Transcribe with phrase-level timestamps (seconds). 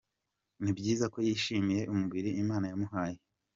[0.63, 3.17] Ni byiza ko yishimiye umubiri imana yamuhaye.